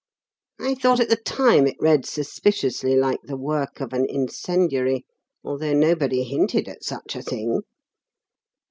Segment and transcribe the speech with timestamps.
[0.59, 5.05] I thought at the time it read suspiciously like the work of an incendiary,
[5.43, 7.61] although nobody hinted at such a thing.